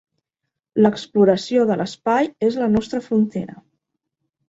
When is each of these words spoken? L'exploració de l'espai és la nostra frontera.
L'exploració 0.85 1.67
de 1.73 1.79
l'espai 1.83 2.33
és 2.51 2.61
la 2.65 2.73
nostra 2.75 3.07
frontera. 3.13 3.63